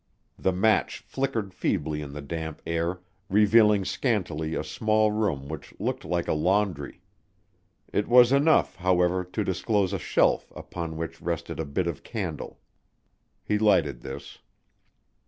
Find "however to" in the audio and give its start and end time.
8.77-9.43